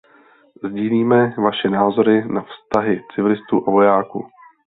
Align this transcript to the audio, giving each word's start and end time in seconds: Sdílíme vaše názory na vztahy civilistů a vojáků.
Sdílíme 0.67 1.33
vaše 1.37 1.69
názory 1.69 2.25
na 2.27 2.41
vztahy 2.41 3.03
civilistů 3.15 3.63
a 3.67 3.71
vojáků. 3.71 4.27